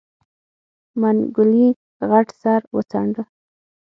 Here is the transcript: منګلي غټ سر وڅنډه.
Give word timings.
منګلي 0.99 1.67
غټ 2.09 2.27
سر 2.41 2.61
وڅنډه. 2.75 3.23